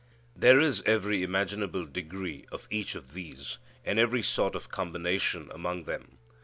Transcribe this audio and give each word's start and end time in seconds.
There 0.35 0.59
is 0.59 0.81
every 0.87 1.21
imaginable 1.21 1.85
degree 1.85 2.47
of 2.51 2.67
each 2.71 2.95
of 2.95 3.13
these, 3.13 3.59
and 3.85 3.99
every 3.99 4.23
sort 4.23 4.55
of 4.55 4.69
combination 4.71 5.51
among 5.53 5.83
them. 5.83 6.17